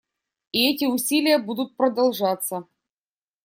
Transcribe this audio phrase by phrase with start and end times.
[0.51, 2.63] И эти усилия будут продолжаться.